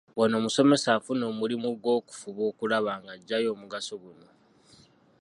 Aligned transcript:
Wano 0.17 0.35
omusomesa 0.41 0.89
afuna 0.97 1.23
omulimu 1.31 1.67
gw’okufuba 1.81 2.41
okulaba 2.51 2.91
ng’aggyayo 3.01 3.47
omugaso 3.51 3.93
guno. 4.03 4.27